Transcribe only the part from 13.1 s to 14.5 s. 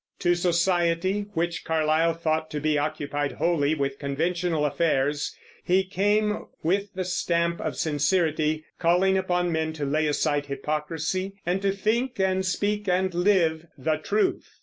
live the truth.